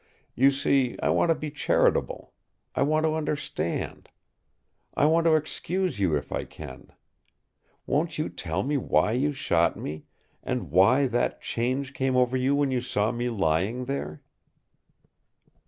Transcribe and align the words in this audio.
You 0.33 0.49
see, 0.49 0.97
I 1.03 1.09
want 1.09 1.29
to 1.29 1.35
be 1.35 1.51
charitable. 1.51 2.33
I 2.73 2.81
want 2.81 3.03
to 3.05 3.13
understand. 3.13 4.09
I 4.97 5.05
want 5.05 5.25
to 5.25 5.35
excuse 5.35 5.99
you 5.99 6.15
if 6.17 6.31
I 6.31 6.43
can. 6.43 6.91
Won't 7.85 8.17
you 8.17 8.27
tell 8.27 8.63
me 8.63 8.77
why 8.77 9.11
you 9.11 9.31
shot 9.31 9.77
me, 9.77 10.05
and 10.41 10.71
why 10.71 11.05
that 11.05 11.39
change 11.39 11.93
came 11.93 12.17
over 12.17 12.35
you 12.35 12.55
when 12.55 12.71
you 12.71 12.81
saw 12.81 13.11
me 13.11 13.29
lying 13.29 13.85
there?" 13.85 14.23